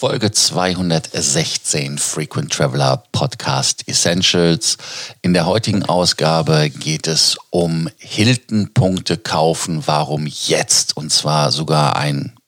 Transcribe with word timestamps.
Folge 0.00 0.30
216 0.30 1.98
Frequent 1.98 2.50
Traveler 2.50 3.02
Podcast 3.12 3.86
Essentials. 3.86 4.78
In 5.20 5.34
der 5.34 5.44
heutigen 5.44 5.84
Ausgabe 5.84 6.70
geht 6.70 7.06
es 7.06 7.36
um 7.50 7.86
Hilton-Punkte 7.98 9.18
kaufen. 9.18 9.82
Warum 9.84 10.26
jetzt? 10.26 10.96
Und 10.96 11.12
zwar 11.12 11.52
sogar 11.52 11.96
ein 11.96 12.32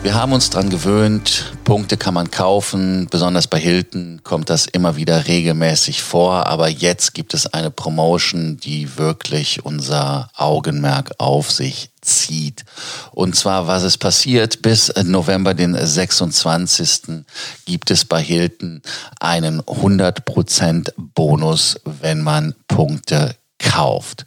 Wir 0.00 0.14
haben 0.14 0.32
uns 0.32 0.48
dran 0.48 0.70
gewöhnt, 0.70 1.52
Punkte 1.64 1.96
kann 1.96 2.14
man 2.14 2.30
kaufen, 2.30 3.08
besonders 3.10 3.48
bei 3.48 3.58
Hilton 3.58 4.20
kommt 4.22 4.48
das 4.48 4.66
immer 4.66 4.94
wieder 4.94 5.26
regelmäßig 5.26 6.02
vor, 6.02 6.46
aber 6.46 6.68
jetzt 6.68 7.14
gibt 7.14 7.34
es 7.34 7.52
eine 7.52 7.72
Promotion, 7.72 8.58
die 8.58 8.96
wirklich 8.96 9.64
unser 9.64 10.30
Augenmerk 10.34 11.10
auf 11.18 11.50
sich 11.50 11.90
zieht. 12.00 12.64
Und 13.10 13.34
zwar, 13.34 13.66
was 13.66 13.82
es 13.82 13.98
passiert, 13.98 14.62
bis 14.62 14.92
November 15.02 15.52
den 15.52 15.74
26. 15.74 17.24
gibt 17.66 17.90
es 17.90 18.04
bei 18.04 18.22
Hilton 18.22 18.82
einen 19.18 19.60
100% 19.62 20.92
Bonus, 20.96 21.76
wenn 21.84 22.22
man 22.22 22.54
Punkte 22.68 23.34
kauft. 23.68 24.24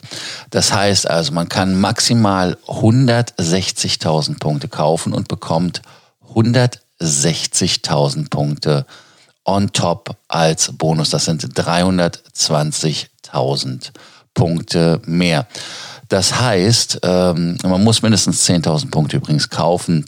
Das 0.52 0.72
heißt 0.72 1.10
also, 1.10 1.34
man 1.34 1.50
kann 1.50 1.78
maximal 1.80 2.56
160.000 2.68 4.40
Punkte 4.40 4.68
kaufen 4.68 5.14
und 5.14 5.28
bekommt 5.28 5.82
160.000 6.34 8.30
Punkte 8.30 8.86
on 9.44 9.74
top 9.74 10.16
als 10.28 10.72
Bonus. 10.78 11.10
Das 11.10 11.26
sind 11.26 11.44
320.000 11.44 13.90
Punkte 14.34 15.02
mehr. 15.06 15.46
Das 16.08 16.40
heißt, 16.40 17.02
ähm, 17.04 17.58
man 17.64 17.84
muss 17.84 18.02
mindestens 18.02 18.48
10.000 18.48 18.92
Punkte 18.92 19.18
übrigens 19.18 19.50
kaufen. 19.50 20.06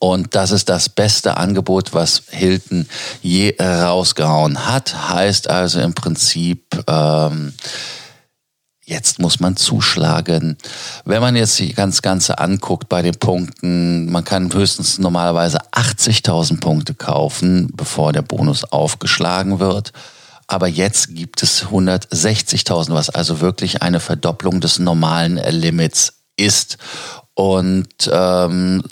Und 0.00 0.34
das 0.34 0.50
ist 0.50 0.68
das 0.68 0.88
beste 0.88 1.36
Angebot, 1.36 1.94
was 1.94 2.24
Hilton 2.30 2.88
je 3.22 3.54
rausgehauen 3.60 4.66
hat. 4.66 5.10
Heißt 5.10 5.48
also 5.48 5.78
im 5.80 5.94
Prinzip, 5.94 6.82
ähm, 6.88 7.54
Jetzt 8.88 9.18
muss 9.18 9.40
man 9.40 9.56
zuschlagen. 9.56 10.56
Wenn 11.04 11.20
man 11.20 11.34
jetzt 11.34 11.58
die 11.58 11.72
ganz 11.74 12.02
Ganze 12.02 12.38
anguckt 12.38 12.88
bei 12.88 13.02
den 13.02 13.16
Punkten, 13.16 14.08
man 14.12 14.22
kann 14.24 14.52
höchstens 14.52 14.98
normalerweise 14.98 15.58
80.000 15.72 16.60
Punkte 16.60 16.94
kaufen, 16.94 17.68
bevor 17.74 18.12
der 18.12 18.22
Bonus 18.22 18.62
aufgeschlagen 18.62 19.58
wird. 19.58 19.92
Aber 20.46 20.68
jetzt 20.68 21.16
gibt 21.16 21.42
es 21.42 21.64
160.000, 21.64 22.94
was 22.94 23.10
also 23.10 23.40
wirklich 23.40 23.82
eine 23.82 23.98
Verdopplung 23.98 24.60
des 24.60 24.78
normalen 24.78 25.34
Limits 25.36 26.20
ist. 26.36 26.78
Und 27.34 28.08
ähm, 28.12 28.84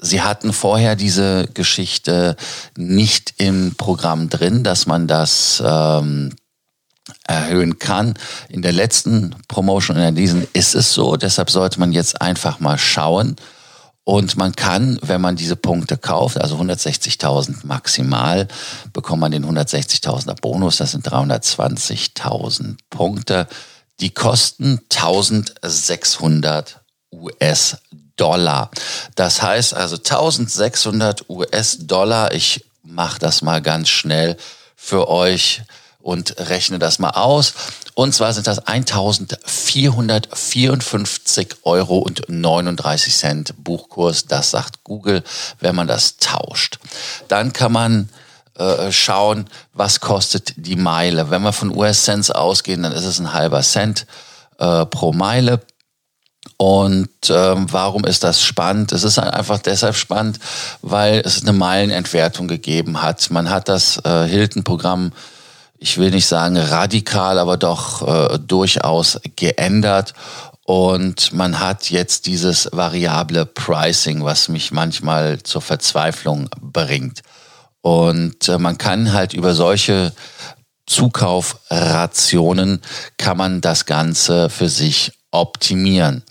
Sie 0.00 0.20
hatten 0.20 0.52
vorher 0.52 0.96
diese 0.96 1.48
Geschichte 1.54 2.34
nicht 2.76 3.34
im 3.38 3.74
Programm 3.76 4.28
drin, 4.28 4.64
dass 4.64 4.86
man 4.86 5.06
das 5.06 5.62
ähm, 5.64 6.34
erhöhen 7.24 7.78
kann. 7.78 8.14
In 8.48 8.62
der 8.62 8.72
letzten 8.72 9.34
Promotion, 9.48 9.96
in 9.96 10.14
diesen 10.14 10.46
ist 10.52 10.74
es 10.74 10.92
so. 10.92 11.16
Deshalb 11.16 11.50
sollte 11.50 11.80
man 11.80 11.92
jetzt 11.92 12.20
einfach 12.20 12.60
mal 12.60 12.78
schauen. 12.78 13.36
Und 14.04 14.38
man 14.38 14.56
kann, 14.56 14.98
wenn 15.02 15.20
man 15.20 15.36
diese 15.36 15.54
Punkte 15.54 15.98
kauft, 15.98 16.40
also 16.40 16.56
160.000 16.56 17.66
maximal, 17.66 18.48
bekommt 18.94 19.20
man 19.20 19.32
den 19.32 19.44
160.000er 19.44 20.40
Bonus. 20.40 20.78
Das 20.78 20.92
sind 20.92 21.06
320.000 21.06 22.78
Punkte. 22.88 23.46
Die 24.00 24.08
kosten 24.08 24.80
1600 24.90 26.80
US-Dollar. 27.12 28.70
Das 29.14 29.42
heißt 29.42 29.74
also 29.74 29.96
1600 29.96 31.28
US-Dollar. 31.28 32.32
Ich 32.32 32.64
mache 32.82 33.18
das 33.18 33.42
mal 33.42 33.60
ganz 33.60 33.90
schnell 33.90 34.38
für 34.74 35.08
euch 35.08 35.62
und 36.08 36.34
rechne 36.38 36.78
das 36.78 36.98
mal 36.98 37.10
aus. 37.10 37.52
Und 37.92 38.14
zwar 38.14 38.32
sind 38.32 38.46
das 38.46 38.66
1454 38.66 41.56
Euro 41.64 41.98
und 41.98 42.22
39 42.28 43.14
Cent 43.14 43.52
Buchkurs. 43.62 44.24
Das 44.24 44.50
sagt 44.50 44.84
Google, 44.84 45.22
wenn 45.60 45.76
man 45.76 45.86
das 45.86 46.16
tauscht. 46.16 46.78
Dann 47.28 47.52
kann 47.52 47.72
man 47.72 48.08
äh, 48.54 48.90
schauen, 48.90 49.50
was 49.74 50.00
kostet 50.00 50.54
die 50.56 50.76
Meile. 50.76 51.28
Wenn 51.28 51.42
wir 51.42 51.52
von 51.52 51.76
US-Cents 51.76 52.30
ausgehen, 52.30 52.84
dann 52.84 52.92
ist 52.92 53.04
es 53.04 53.18
ein 53.18 53.34
halber 53.34 53.60
Cent 53.60 54.06
äh, 54.58 54.86
pro 54.86 55.12
Meile. 55.12 55.60
Und 56.56 57.10
ähm, 57.28 57.66
warum 57.70 58.06
ist 58.06 58.24
das 58.24 58.42
spannend? 58.42 58.92
Es 58.92 59.04
ist 59.04 59.18
einfach 59.18 59.58
deshalb 59.58 59.94
spannend, 59.94 60.38
weil 60.80 61.20
es 61.22 61.42
eine 61.42 61.52
Meilenentwertung 61.52 62.48
gegeben 62.48 63.02
hat. 63.02 63.30
Man 63.30 63.50
hat 63.50 63.68
das 63.68 63.98
äh, 64.06 64.26
Hilton-Programm 64.26 65.12
ich 65.78 65.98
will 65.98 66.10
nicht 66.10 66.26
sagen 66.26 66.56
radikal, 66.56 67.38
aber 67.38 67.56
doch 67.56 68.06
äh, 68.06 68.38
durchaus 68.38 69.20
geändert. 69.36 70.14
Und 70.64 71.32
man 71.32 71.60
hat 71.60 71.88
jetzt 71.88 72.26
dieses 72.26 72.68
variable 72.72 73.46
Pricing, 73.46 74.24
was 74.24 74.48
mich 74.48 74.70
manchmal 74.70 75.42
zur 75.42 75.62
Verzweiflung 75.62 76.50
bringt. 76.60 77.22
Und 77.80 78.48
äh, 78.48 78.58
man 78.58 78.76
kann 78.76 79.12
halt 79.12 79.32
über 79.32 79.54
solche 79.54 80.12
Zukaufrationen 80.88 82.80
kann 83.18 83.36
man 83.36 83.60
das 83.60 83.86
Ganze 83.86 84.50
für 84.50 84.68
sich 84.68 85.12
optimieren. 85.30 86.24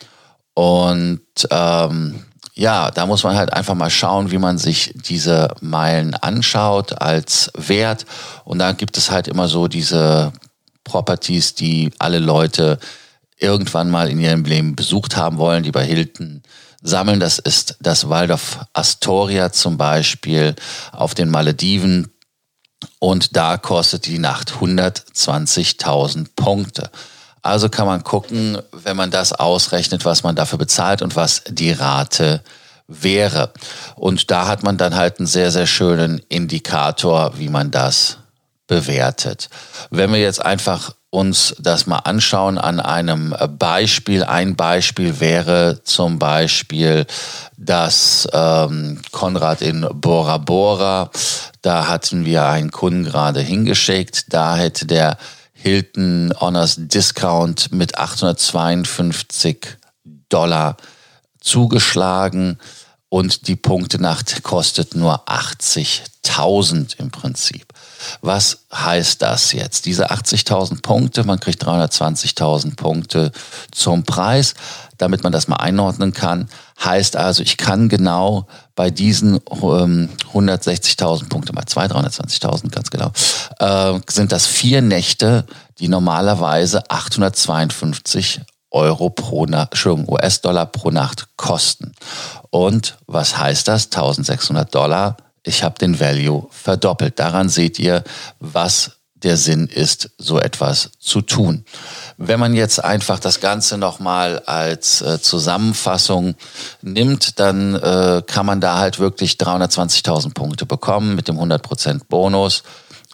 Und 0.56 1.22
ähm, 1.52 2.26
ja, 2.58 2.90
da 2.90 3.06
muss 3.06 3.24
man 3.24 3.38
halt 3.38 3.54
einfach 3.54 3.76
mal 3.76 3.92
schauen, 3.92 4.32
wie 4.32 4.40
man 4.40 4.58
sich 4.58 4.92
diese 4.96 5.50
Meilen 5.62 6.16
anschaut 6.16 7.00
als 7.00 7.52
Wert. 7.56 8.08
Und 8.46 8.58
da 8.58 8.72
gibt 8.72 8.98
es 8.98 9.12
halt 9.12 9.28
immer 9.28 9.48
so 9.48 9.68
diese 9.68 10.34
Properties, 10.84 11.54
die 11.54 11.92
alle 12.00 12.18
Leute 12.18 12.80
irgendwann 13.38 13.92
mal 13.92 14.10
in 14.10 14.20
ihrem 14.20 14.44
Leben 14.44 14.76
besucht 14.76 15.16
haben 15.18 15.38
wollen, 15.38 15.62
die 15.62 15.72
bei 15.72 15.86
Hilton 15.86 16.42
sammeln. 16.82 17.20
Das 17.20 17.38
ist 17.38 17.78
das 17.80 18.10
Waldorf 18.10 18.66
Astoria 18.74 19.52
zum 19.52 19.78
Beispiel 19.78 20.56
auf 20.92 21.14
den 21.14 21.30
Malediven. 21.30 22.12
Und 22.98 23.36
da 23.38 23.58
kostet 23.58 24.08
die 24.08 24.18
Nacht 24.18 24.54
120.000 24.54 26.30
Punkte. 26.36 26.90
Also 27.48 27.70
kann 27.70 27.88
man 27.88 28.04
gucken, 28.04 28.58
wenn 28.72 28.98
man 28.98 29.10
das 29.10 29.32
ausrechnet, 29.32 30.04
was 30.04 30.22
man 30.24 30.36
dafür 30.36 30.60
bezahlt 30.60 31.02
und 31.02 31.16
was 31.16 31.44
die 31.48 31.72
Rate 31.72 32.42
wäre. 32.88 33.52
Und 33.96 34.30
da 34.32 34.48
hat 34.48 34.64
man 34.64 34.78
dann 34.78 34.96
halt 34.96 35.20
einen 35.20 35.28
sehr, 35.28 35.52
sehr 35.52 35.66
schönen 35.66 36.22
Indikator, 36.30 37.38
wie 37.38 37.50
man 37.50 37.72
das 37.72 38.18
bewertet. 38.68 39.50
Wenn 39.90 40.12
wir 40.12 40.20
jetzt 40.20 40.44
einfach 40.44 40.92
uns 41.10 41.56
das 41.58 41.88
mal 41.88 42.00
anschauen 42.00 42.58
an 42.58 42.80
einem 42.80 43.34
Beispiel. 43.58 44.24
Ein 44.24 44.56
Beispiel 44.56 45.20
wäre 45.22 45.80
zum 45.84 46.20
Beispiel 46.20 47.06
das 47.56 48.28
ähm, 48.34 49.02
Konrad 49.12 49.62
in 49.62 49.88
Bora 49.94 50.38
Bora. 50.38 51.10
Da 51.62 51.88
hatten 51.88 52.26
wir 52.26 52.46
einen 52.46 52.72
Kunden 52.72 53.06
gerade 53.06 53.40
hingeschickt. 53.40 54.34
Da 54.34 54.58
hätte 54.58 54.86
der 54.86 55.18
Hilton 55.58 56.34
Honors 56.40 56.76
Discount 56.78 57.72
mit 57.72 57.98
852 57.98 59.78
Dollar 60.30 60.78
zugeschlagen 61.40 62.58
und 63.10 63.48
die 63.48 63.56
Punktenacht 63.56 64.44
kostet 64.44 64.96
nur 64.96 65.28
80.000 65.28 67.00
im 67.00 67.10
Prinzip. 67.10 67.66
Was 68.22 68.66
heißt 68.74 69.22
das 69.22 69.54
jetzt? 69.54 69.86
Diese 69.86 70.12
80.000 70.12 70.82
Punkte, 70.82 71.24
man 71.24 71.40
kriegt 71.40 71.64
320.000 71.64 72.76
Punkte 72.76 73.32
zum 73.72 74.04
Preis, 74.04 74.54
damit 74.98 75.24
man 75.24 75.32
das 75.32 75.48
mal 75.48 75.58
einordnen 75.58 76.14
kann. 76.14 76.50
Heißt 76.84 77.16
also, 77.16 77.44
ich 77.44 77.58
kann 77.58 77.90
genau 77.90 78.48
bei 78.76 78.90
diesen 78.90 79.40
ähm, 79.62 80.10
160.000 80.34 81.30
Punkte 81.30 81.54
mal 81.54 81.66
zwei, 81.66 81.86
320.000 81.86 82.70
ganz 82.70 82.90
genau, 82.90 83.12
äh, 83.60 84.00
sind 84.10 84.32
das 84.32 84.48
vier 84.48 84.82
Nächte, 84.82 85.46
die 85.80 85.88
normalerweise 85.88 86.90
852 86.90 88.42
Euro 88.72 89.10
pro 89.10 89.46
Nacht, 89.46 89.86
US-Dollar 89.86 90.66
pro 90.66 90.92
Nacht 90.92 91.28
kosten. 91.38 91.94
Und 92.50 92.98
was 93.08 93.38
heißt 93.38 93.68
das? 93.68 93.86
1600 93.86 94.74
Dollar. 94.74 95.18
Ich 95.44 95.64
habe 95.64 95.80
den 95.80 96.00
Value 96.00 96.48
verdoppelt. 96.52 97.20
Daran 97.20 97.50
seht 97.50 97.80
ihr, 97.80 98.04
was 98.40 98.98
der 99.16 99.38
Sinn 99.38 99.68
ist, 99.68 100.12
so 100.18 100.40
etwas 100.40 100.92
zu 101.00 101.22
tun. 101.22 101.66
Wenn 102.20 102.40
man 102.40 102.56
jetzt 102.56 102.84
einfach 102.84 103.20
das 103.20 103.40
Ganze 103.40 103.78
nochmal 103.78 104.40
als 104.46 105.02
äh, 105.02 105.22
Zusammenfassung 105.22 106.36
nimmt, 106.82 107.40
dann 107.40 107.76
äh, 107.76 108.24
kann 108.26 108.48
man 108.48 108.60
da 108.60 108.80
halt 108.80 108.98
wirklich 108.98 109.34
320.000 109.34 110.34
Punkte 110.34 110.66
bekommen 110.66 111.16
mit 111.16 111.28
dem 111.28 111.38
100% 111.38 112.02
Bonus. 112.10 112.64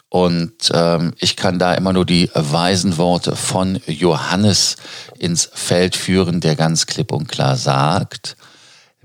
Und 0.08 0.70
ähm, 0.72 1.12
ich 1.18 1.36
kann 1.36 1.58
da 1.58 1.74
immer 1.74 1.92
nur 1.92 2.06
die 2.06 2.30
weisen 2.34 2.96
Worte 2.96 3.36
von 3.36 3.80
Johannes 3.86 4.76
ins 5.18 5.50
Feld 5.52 5.96
führen, 5.96 6.40
der 6.40 6.56
ganz 6.56 6.86
klipp 6.86 7.12
und 7.12 7.28
klar 7.28 7.56
sagt, 7.56 8.36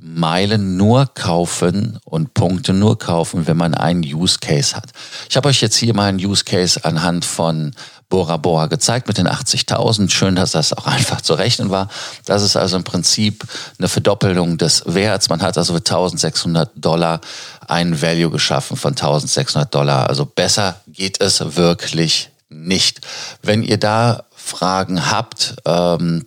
Meilen 0.01 0.77
nur 0.77 1.07
kaufen 1.07 1.99
und 2.05 2.33
Punkte 2.33 2.71
nur 2.73 2.97
kaufen, 2.97 3.47
wenn 3.47 3.57
man 3.57 3.73
einen 3.73 4.03
Use 4.03 4.37
Case 4.39 4.75
hat. 4.75 4.91
Ich 5.29 5.35
habe 5.35 5.49
euch 5.49 5.61
jetzt 5.61 5.75
hier 5.75 5.93
mal 5.93 6.07
einen 6.07 6.23
Use 6.23 6.45
Case 6.45 6.85
anhand 6.85 7.25
von 7.25 7.73
Bora 8.09 8.37
Bora 8.37 8.65
gezeigt 8.65 9.07
mit 9.07 9.17
den 9.17 9.27
80.000. 9.27 10.09
Schön, 10.09 10.35
dass 10.35 10.51
das 10.51 10.73
auch 10.73 10.87
einfach 10.87 11.21
zu 11.21 11.35
rechnen 11.35 11.69
war. 11.69 11.89
Das 12.25 12.41
ist 12.41 12.55
also 12.55 12.75
im 12.75 12.83
Prinzip 12.83 13.43
eine 13.77 13.87
Verdoppelung 13.87 14.57
des 14.57 14.83
Werts. 14.85 15.29
Man 15.29 15.41
hat 15.41 15.57
also 15.57 15.73
für 15.73 15.79
1600 15.79 16.71
Dollar 16.75 17.21
einen 17.67 18.01
Value 18.01 18.31
geschaffen 18.31 18.77
von 18.77 18.91
1600 18.91 19.73
Dollar. 19.73 20.09
Also 20.09 20.25
besser 20.25 20.81
geht 20.87 21.21
es 21.21 21.55
wirklich 21.55 22.29
nicht. 22.49 23.01
Wenn 23.43 23.63
ihr 23.63 23.77
da 23.77 24.23
Fragen 24.35 25.11
habt, 25.11 25.55
ähm, 25.65 26.25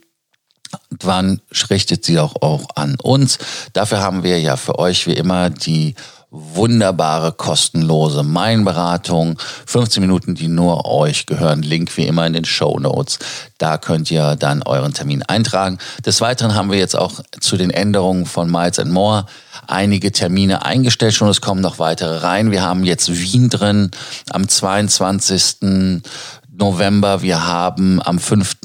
wann 1.01 1.41
richtet 1.69 2.05
sie 2.05 2.19
auch, 2.19 2.37
auch 2.41 2.69
an 2.77 2.97
uns. 3.03 3.39
Dafür 3.73 4.01
haben 4.01 4.23
wir 4.23 4.41
ja 4.41 4.57
für 4.57 4.79
euch 4.79 5.07
wie 5.07 5.15
immer 5.15 5.51
die 5.51 5.95
wunderbare 6.33 7.33
kostenlose 7.33 8.23
Mainberatung. 8.23 9.39
15 9.67 10.01
Minuten, 10.01 10.35
die 10.35 10.49
nur 10.49 10.87
euch 10.87 11.27
gehören. 11.27 11.63
Link 11.63 11.95
wie 11.99 12.07
immer 12.07 12.27
in 12.27 12.33
den 12.33 12.47
Show 12.47 12.79
Notes. 12.79 13.19
Da 13.59 13.77
könnt 13.77 14.11
ihr 14.11 14.35
dann 14.37 14.63
euren 14.63 14.95
Termin 14.95 15.23
eintragen. 15.23 15.79
Des 16.07 16.23
Weiteren 16.23 16.55
haben 16.55 16.71
wir 16.71 16.79
jetzt 16.79 16.97
auch 16.97 17.21
zu 17.39 17.59
den 17.59 17.71
Änderungen 17.71 18.25
von 18.25 18.51
Miles 18.51 18.79
and 18.79 18.91
More 18.91 19.27
einige 19.67 20.11
Termine 20.11 20.65
eingestellt 20.65 21.15
schon. 21.15 21.29
Es 21.29 21.43
kommen 21.43 21.61
noch 21.61 21.79
weitere 21.79 22.19
rein. 22.19 22.51
Wir 22.51 22.63
haben 22.63 22.85
jetzt 22.85 23.13
Wien 23.13 23.51
drin 23.51 23.91
am 24.31 24.49
22. 24.49 26.01
November. 26.51 27.21
Wir 27.21 27.47
haben 27.47 28.01
am 28.03 28.19
5. 28.19 28.57